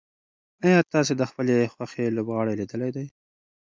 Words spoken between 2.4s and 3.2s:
لیدلی دی؟